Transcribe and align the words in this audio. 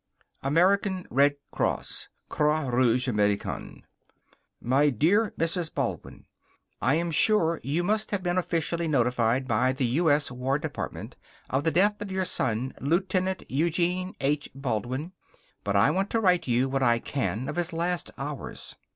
AMERICAN 0.41 1.05
RED 1.11 1.35
CROSS 1.51 2.09
(Croix 2.27 2.69
Rouge 2.69 3.07
Americaine) 3.07 3.83
MY 4.59 4.89
DEAR 4.89 5.29
MRS. 5.39 5.71
BALDWIN: 5.75 6.25
I 6.81 6.95
am 6.95 7.11
sure 7.11 7.59
you 7.63 7.83
must 7.83 8.09
have 8.09 8.23
been 8.23 8.39
officially 8.39 8.87
notified 8.87 9.47
by 9.47 9.73
the 9.73 9.85
U.S. 9.85 10.31
War 10.31 10.57
Dept. 10.57 11.13
of 11.51 11.63
the 11.65 11.69
death 11.69 12.01
of 12.01 12.11
your 12.11 12.25
son, 12.25 12.73
Lieut. 12.81 13.13
Eugene 13.51 14.15
H. 14.19 14.49
Baldwin. 14.55 15.11
But 15.63 15.75
I 15.75 15.91
want 15.91 16.09
to 16.09 16.19
write 16.19 16.47
you 16.47 16.67
what 16.67 16.81
I 16.81 16.97
can 16.97 17.47
of 17.47 17.55
his 17.55 17.71
last 17.71 18.09
hours. 18.17 18.75